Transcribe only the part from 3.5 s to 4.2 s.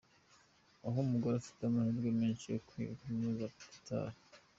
Qatar.